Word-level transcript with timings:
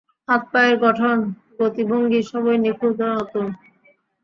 হাত-পায়ের 0.27 0.75
গঠন, 0.85 1.17
গতিভঙ্গি 1.59 2.21
সবই 2.29 2.57
নিখুঁত 2.63 2.99
ও 3.03 3.09
নতুন। 3.13 3.45